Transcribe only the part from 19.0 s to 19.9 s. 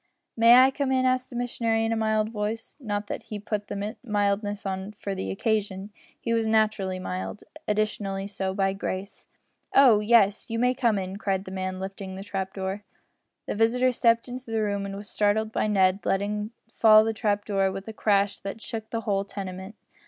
whole tenement.